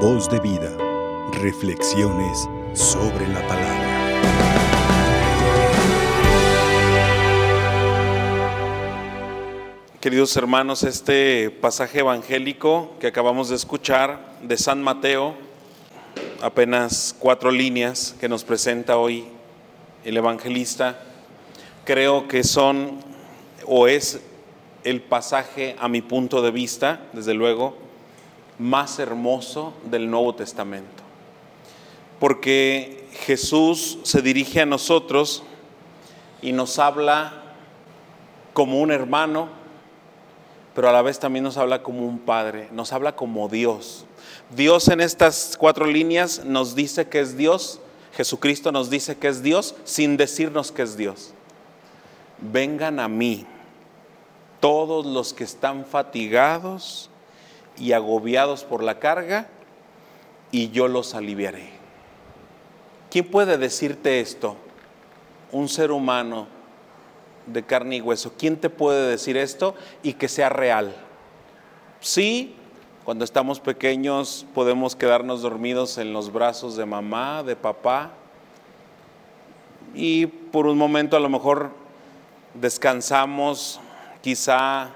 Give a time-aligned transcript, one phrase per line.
[0.00, 0.76] Voz de vida.
[1.40, 3.86] Reflexiones sobre la palabra.
[9.98, 15.34] Queridos hermanos, este pasaje evangélico que acabamos de escuchar de San Mateo,
[16.42, 19.24] apenas cuatro líneas que nos presenta hoy
[20.04, 21.00] el evangelista,
[21.86, 23.00] creo que son
[23.64, 24.20] o es
[24.84, 27.85] el pasaje a mi punto de vista, desde luego,
[28.58, 31.02] más hermoso del Nuevo Testamento.
[32.18, 35.42] Porque Jesús se dirige a nosotros
[36.42, 37.42] y nos habla
[38.52, 39.48] como un hermano,
[40.74, 44.06] pero a la vez también nos habla como un padre, nos habla como Dios.
[44.54, 47.80] Dios en estas cuatro líneas nos dice que es Dios,
[48.14, 51.32] Jesucristo nos dice que es Dios sin decirnos que es Dios.
[52.38, 53.46] Vengan a mí
[54.60, 57.10] todos los que están fatigados
[57.78, 59.48] y agobiados por la carga,
[60.50, 61.70] y yo los aliviaré.
[63.10, 64.56] ¿Quién puede decirte esto?
[65.52, 66.46] Un ser humano
[67.46, 68.32] de carne y hueso.
[68.36, 70.94] ¿Quién te puede decir esto y que sea real?
[72.00, 72.54] Sí,
[73.04, 78.10] cuando estamos pequeños podemos quedarnos dormidos en los brazos de mamá, de papá,
[79.94, 81.70] y por un momento a lo mejor
[82.54, 83.80] descansamos
[84.20, 84.90] quizá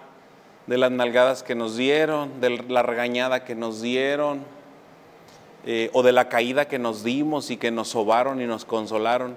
[0.70, 4.44] de las nalgadas que nos dieron, de la regañada que nos dieron,
[5.66, 9.36] eh, o de la caída que nos dimos y que nos sobaron y nos consolaron.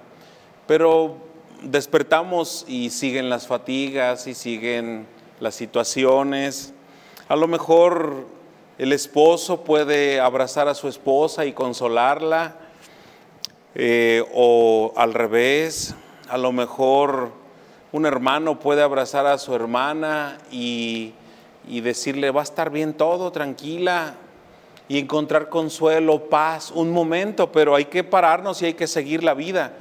[0.68, 1.16] Pero
[1.60, 5.08] despertamos y siguen las fatigas y siguen
[5.40, 6.72] las situaciones.
[7.26, 8.28] A lo mejor
[8.78, 12.58] el esposo puede abrazar a su esposa y consolarla,
[13.74, 15.96] eh, o al revés,
[16.28, 17.32] a lo mejor
[17.90, 21.12] un hermano puede abrazar a su hermana y,
[21.80, 24.16] decirle, va a estar bien todo, tranquila,
[24.88, 29.34] y encontrar consuelo, paz, un momento, pero hay que pararnos y hay que seguir la
[29.34, 29.74] vida.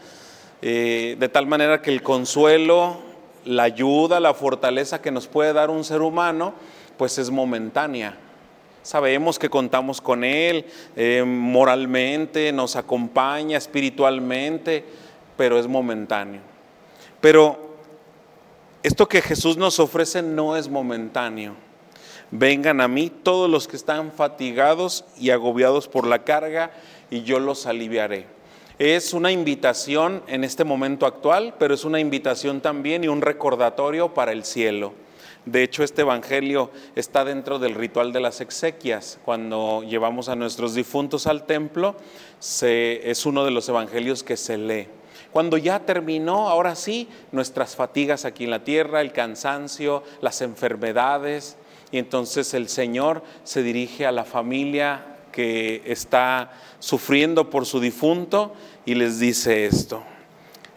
[0.62, 2.98] Eh, de tal manera que el consuelo,
[3.46, 6.54] la ayuda, la fortaleza que nos puede dar un ser humano,
[6.98, 8.18] pues es momentánea.
[8.82, 10.66] Sabemos que contamos con Él
[10.96, 14.86] eh, moralmente, nos acompaña espiritualmente,
[15.36, 16.42] pero es momentáneo.
[17.20, 17.76] Pero
[18.84, 21.56] esto que Jesús nos ofrece no es momentáneo.
[22.36, 26.72] Vengan a mí todos los que están fatigados y agobiados por la carga
[27.12, 28.26] y yo los aliviaré.
[28.80, 34.16] Es una invitación en este momento actual, pero es una invitación también y un recordatorio
[34.16, 34.94] para el cielo.
[35.46, 39.20] De hecho, este Evangelio está dentro del ritual de las exequias.
[39.24, 41.96] Cuando llevamos a nuestros difuntos al templo,
[42.42, 44.88] es uno de los Evangelios que se lee.
[45.32, 51.58] Cuando ya terminó, ahora sí, nuestras fatigas aquí en la tierra, el cansancio, las enfermedades,
[51.94, 58.56] y entonces el Señor se dirige a la familia que está sufriendo por su difunto
[58.84, 60.02] y les dice esto,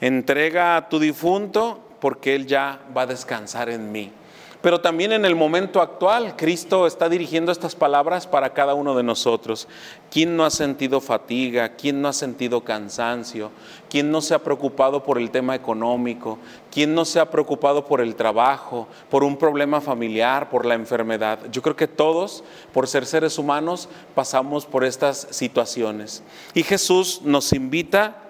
[0.02, 4.12] entrega a tu difunto porque él ya va a descansar en mí.
[4.62, 9.02] Pero también en el momento actual, Cristo está dirigiendo estas palabras para cada uno de
[9.02, 9.68] nosotros.
[10.10, 11.70] ¿Quién no ha sentido fatiga?
[11.70, 13.50] ¿Quién no ha sentido cansancio?
[13.88, 16.38] ¿Quién no se ha preocupado por el tema económico?
[16.72, 21.38] ¿Quién no se ha preocupado por el trabajo, por un problema familiar, por la enfermedad?
[21.52, 22.42] Yo creo que todos,
[22.72, 26.22] por ser seres humanos, pasamos por estas situaciones.
[26.54, 28.22] Y Jesús nos invita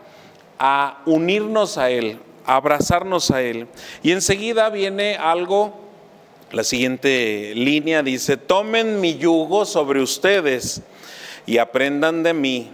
[0.58, 3.68] a unirnos a Él, a abrazarnos a Él.
[4.02, 5.85] Y enseguida viene algo
[6.56, 10.80] la siguiente línea dice, tomen mi yugo sobre ustedes
[11.44, 12.70] y aprendan de mí,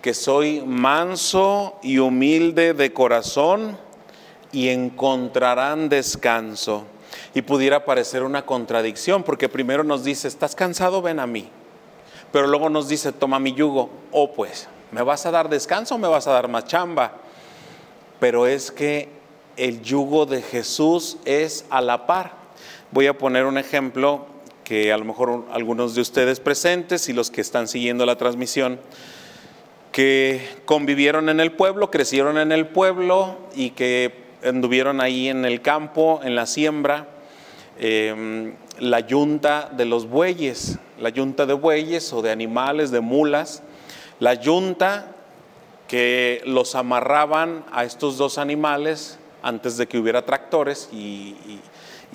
[0.00, 3.76] que soy manso y humilde de corazón
[4.52, 6.84] y encontrarán descanso.
[7.34, 11.48] Y pudiera parecer una contradicción, porque primero nos dice, estás cansado, ven a mí.
[12.30, 13.90] Pero luego nos dice, toma mi yugo.
[14.12, 17.14] Oh, pues, ¿me vas a dar descanso o me vas a dar más chamba?
[18.20, 19.08] Pero es que
[19.56, 22.43] el yugo de Jesús es a la par.
[22.90, 24.26] Voy a poner un ejemplo
[24.64, 28.80] que a lo mejor algunos de ustedes presentes y los que están siguiendo la transmisión,
[29.92, 35.62] que convivieron en el pueblo, crecieron en el pueblo y que anduvieron ahí en el
[35.62, 37.08] campo, en la siembra,
[37.78, 43.62] em, la yunta de los bueyes, la yunta de bueyes o de animales, de mulas,
[44.18, 45.14] la yunta
[45.88, 51.60] que los amarraban a estos dos animales antes de que hubiera tractores y y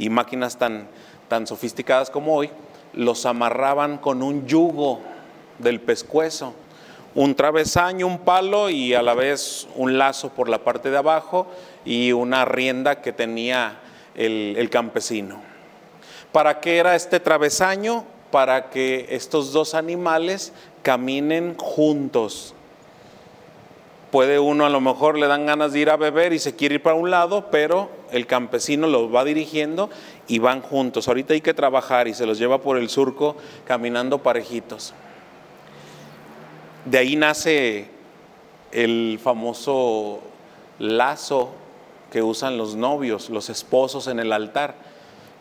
[0.07, 0.88] máquinas tan,
[1.28, 2.50] tan sofisticadas como hoy,
[2.94, 5.01] los amarraban con un yugo
[5.57, 6.54] del pescuezo,
[7.16, 11.48] un travesaño, un palo y a la vez un lazo por la parte de abajo
[11.84, 13.80] y una rienda que tenía
[14.16, 15.42] el, el campesino.
[16.31, 18.06] ¿Para qué era este travesaño?
[18.31, 20.54] para que estos dos animales
[20.84, 22.54] caminen juntos.
[24.11, 26.75] Puede uno a lo mejor le dan ganas de ir a beber y se quiere
[26.75, 29.89] ir para un lado, pero el campesino los va dirigiendo
[30.27, 31.07] y van juntos.
[31.07, 33.35] Ahorita hay que trabajar y se los lleva por el surco
[33.65, 34.94] caminando parejitos.
[36.85, 37.88] De ahí nace
[38.71, 40.21] el famoso
[40.79, 41.51] lazo
[42.11, 44.75] que usan los novios, los esposos en el altar.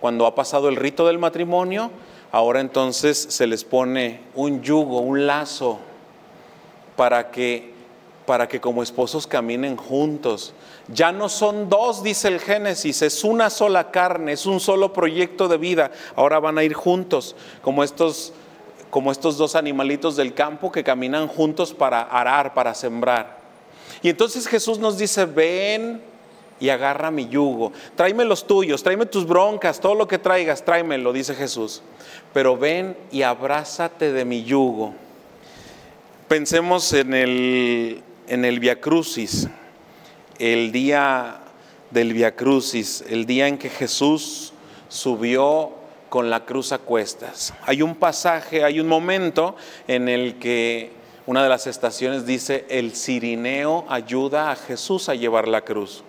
[0.01, 1.91] Cuando ha pasado el rito del matrimonio,
[2.33, 5.79] ahora entonces se les pone un yugo, un lazo,
[6.97, 7.73] para que,
[8.29, 10.53] para que como esposos caminen juntos.
[10.93, 15.49] Ya no son dos, dice el Génesis, es una sola carne, es un solo proyecto
[15.49, 15.91] de vida.
[16.15, 18.35] Ahora van a ir juntos, como estos,
[18.91, 23.39] como estos dos animalitos del campo que caminan juntos para arar, para sembrar.
[24.03, 26.03] Y entonces Jesús nos dice, ven
[26.61, 27.73] y agarra mi yugo.
[27.97, 31.81] Tráeme los tuyos, tráeme tus broncas, todo lo que traigas, tráemelo, dice Jesús.
[32.35, 34.93] Pero ven y abrázate de mi yugo.
[36.29, 39.49] Pensemos en el, en el Via Crucis,
[40.39, 41.41] el día
[41.91, 44.53] del Via Crucis, el día en que Jesús
[44.89, 45.73] subió
[46.09, 47.55] con la cruz a cuestas.
[47.63, 50.93] Hay un pasaje, hay un momento en el que
[51.27, 56.03] una de las estaciones dice, el cirineo ayuda a Jesús a llevar la cruz.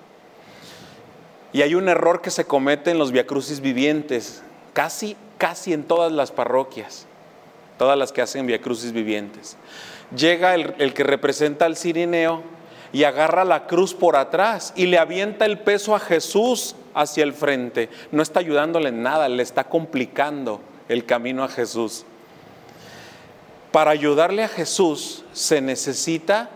[1.52, 4.44] Y hay un error que se comete en los viacrucis vivientes,
[4.74, 7.08] casi, casi en todas las parroquias,
[7.80, 9.58] todas las que hacen viacrucis vivientes.
[10.16, 12.44] Llega el, el que representa al cirineo
[12.94, 17.34] y agarra la cruz por atrás y le avienta el peso a Jesús hacia el
[17.34, 17.90] frente.
[18.12, 22.06] No está ayudándole en nada, le está complicando el camino a Jesús.
[23.72, 26.52] Para ayudarle a Jesús se necesita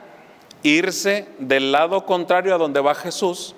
[0.62, 3.56] irse del lado contrario a donde va Jesús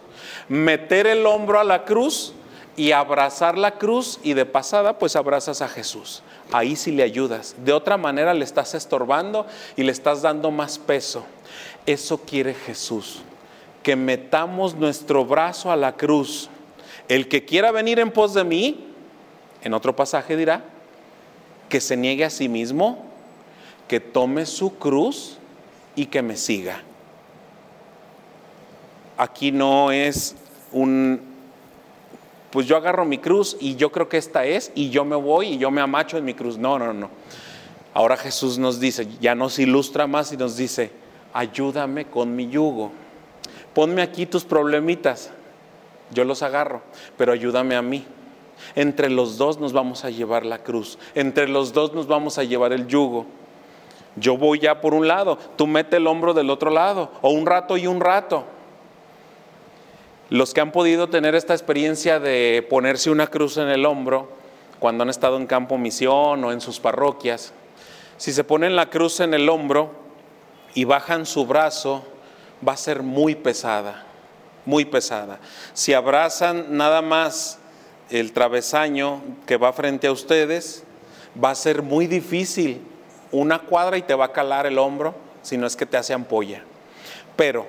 [0.47, 2.33] meter el hombro a la cruz
[2.75, 6.23] y abrazar la cruz y de pasada pues abrazas a Jesús.
[6.51, 7.55] Ahí sí le ayudas.
[7.63, 9.45] De otra manera le estás estorbando
[9.75, 11.25] y le estás dando más peso.
[11.85, 13.21] Eso quiere Jesús,
[13.83, 16.49] que metamos nuestro brazo a la cruz.
[17.07, 18.87] El que quiera venir en pos de mí,
[19.61, 20.63] en otro pasaje dirá,
[21.69, 23.05] que se niegue a sí mismo,
[23.87, 25.37] que tome su cruz
[25.95, 26.83] y que me siga
[29.17, 30.35] aquí no es
[30.71, 31.21] un,
[32.55, 35.47] pues yo agarro mi cruz y yo creo que esta es y yo me voy
[35.47, 36.57] y yo me amacho en mi cruz.
[36.57, 37.09] No, no, no.
[37.93, 40.89] Ahora Jesús nos dice, ya nos ilustra más y nos dice,
[41.33, 42.93] ayúdame con mi yugo.
[43.73, 45.31] Ponme aquí tus problemitas,
[46.11, 46.81] yo los agarro,
[47.17, 48.05] pero ayúdame a mí.
[48.75, 52.45] Entre los dos nos vamos a llevar la cruz, entre los dos nos vamos a
[52.45, 53.25] llevar el yugo.
[54.15, 57.45] Yo voy ya por un lado, tú mete el hombro del otro lado, o un
[57.45, 58.45] rato y un rato.
[60.29, 64.31] Los que han podido tener esta experiencia de ponerse una cruz en el hombro
[64.79, 67.53] cuando han estado en campo misión o en sus parroquias,
[68.17, 69.91] si se ponen la cruz en el hombro
[70.73, 72.03] y bajan su brazo,
[72.67, 74.03] va a ser muy pesada,
[74.65, 75.39] muy pesada.
[75.73, 77.59] Si abrazan nada más
[78.09, 80.83] el travesaño que va frente a ustedes,
[81.41, 82.81] va a ser muy difícil.
[83.31, 85.13] Una cuadra y te va a calar el hombro,
[85.43, 86.63] si no es que te hace ampolla.
[87.35, 87.67] Pero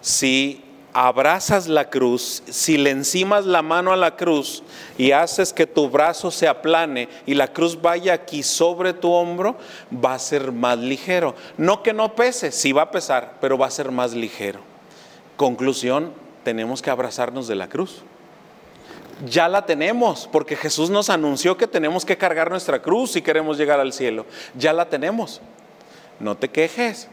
[0.00, 0.65] si
[0.98, 4.62] abrazas la cruz, si le encimas la mano a la cruz
[4.96, 9.56] y haces que tu brazo se aplane y la cruz vaya aquí sobre tu hombro,
[9.92, 11.34] va a ser más ligero.
[11.58, 14.60] No que no pese, sí va a pesar, pero va a ser más ligero.
[15.36, 18.02] Conclusión, tenemos que abrazarnos de la cruz.
[19.26, 23.58] Ya la tenemos, porque Jesús nos anunció que tenemos que cargar nuestra cruz si queremos
[23.58, 24.24] llegar al cielo.
[24.54, 25.42] Ya la tenemos.
[26.20, 27.08] No te quejes,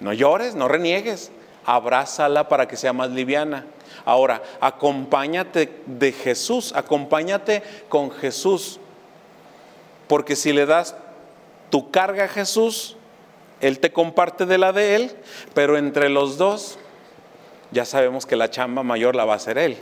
[0.00, 1.32] no llores, no reniegues
[1.66, 3.66] abrázala para que sea más liviana.
[4.04, 8.78] Ahora, acompáñate de Jesús, acompáñate con Jesús.
[10.06, 10.94] Porque si le das
[11.70, 12.96] tu carga a Jesús,
[13.60, 15.16] Él te comparte de la de Él,
[15.54, 16.78] pero entre los dos
[17.72, 19.76] ya sabemos que la chamba mayor la va a hacer Él.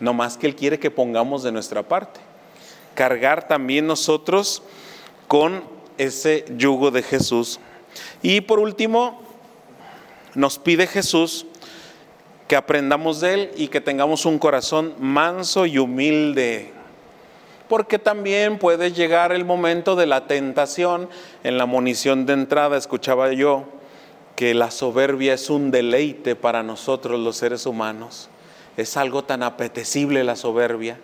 [0.00, 2.20] No más que Él quiere que pongamos de nuestra parte.
[2.94, 4.62] Cargar también nosotros
[5.28, 5.64] con
[5.98, 7.60] ese yugo de Jesús.
[8.22, 9.23] Y por último,
[10.34, 11.46] nos pide Jesús
[12.48, 16.72] que aprendamos de Él y que tengamos un corazón manso y humilde.
[17.68, 21.08] Porque también puede llegar el momento de la tentación.
[21.42, 23.64] En la munición de entrada escuchaba yo
[24.36, 28.28] que la soberbia es un deleite para nosotros los seres humanos.
[28.76, 30.98] Es algo tan apetecible la soberbia.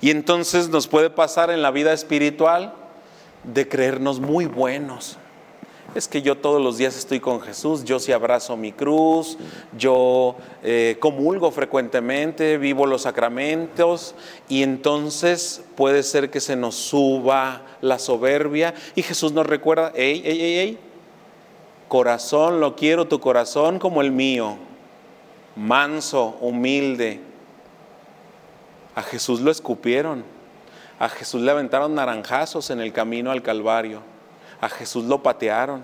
[0.00, 2.72] Y entonces nos puede pasar en la vida espiritual
[3.44, 5.18] de creernos muy buenos
[5.96, 9.38] es que yo todos los días estoy con Jesús, yo sí abrazo mi cruz,
[9.76, 14.14] yo eh, comulgo frecuentemente, vivo los sacramentos
[14.48, 20.20] y entonces puede ser que se nos suba la soberbia y Jesús nos recuerda, hey,
[20.24, 20.78] hey, hey, hey,
[21.88, 24.58] corazón, lo quiero tu corazón como el mío,
[25.56, 27.20] manso, humilde.
[28.94, 30.24] A Jesús lo escupieron,
[30.98, 34.15] a Jesús le aventaron naranjazos en el camino al Calvario
[34.60, 35.82] a Jesús lo patearon.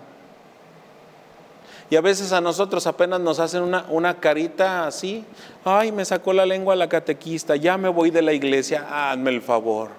[1.91, 5.25] Y a veces a nosotros apenas nos hacen una, una, carita así,
[5.65, 9.43] ay, me sacó la lengua la catequista, ya me voy de la iglesia, hazme el
[9.43, 9.91] favor.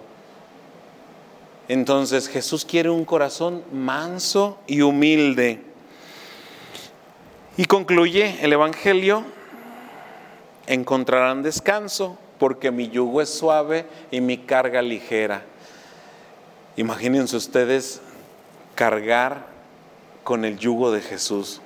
[1.67, 5.61] Entonces Jesús quiere un corazón manso y humilde.
[7.57, 9.23] Y concluye el Evangelio,
[10.65, 15.43] encontrarán descanso porque mi yugo es suave y mi carga ligera.
[16.75, 18.01] Imagínense ustedes
[18.75, 19.47] cargar
[20.23, 21.61] con el yugo de Jesús.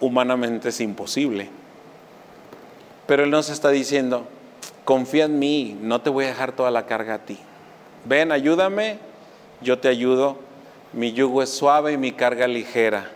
[0.00, 1.48] Humanamente es imposible.
[3.06, 4.26] Pero Él nos está diciendo,
[4.84, 7.38] confía en mí, no te voy a dejar toda la carga a ti.
[8.04, 8.98] Ven, ayúdame,
[9.60, 10.38] yo te ayudo.
[10.92, 13.10] Mi yugo es suave y mi carga ligera.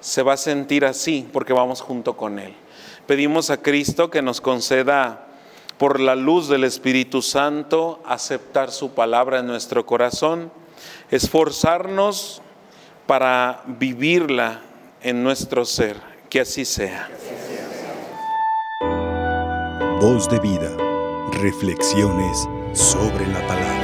[0.00, 2.54] Se va a sentir así porque vamos junto con Él.
[3.06, 5.26] Pedimos a Cristo que nos conceda
[5.78, 10.52] por la luz del Espíritu Santo, aceptar su palabra en nuestro corazón,
[11.10, 12.42] esforzarnos
[13.06, 14.62] para vivirla
[15.02, 15.96] en nuestro ser.
[16.30, 17.08] Que así sea.
[20.00, 20.76] Voz de vida.
[21.32, 23.83] Reflexiones sobre la palabra.